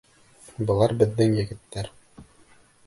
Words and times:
Былар 0.71 0.95
беҙҙең 1.03 1.37
егеттәр. 1.43 1.95